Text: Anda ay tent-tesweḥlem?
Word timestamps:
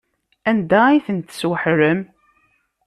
Anda 0.49 0.79
ay 0.87 0.99
tent-tesweḥlem? 1.05 1.99